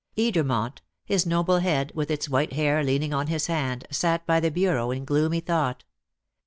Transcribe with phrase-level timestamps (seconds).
[0.17, 4.49] Edermont, his noble head with its white hair leaning on his hand, sat by the
[4.49, 5.83] bureau in gloomy thought.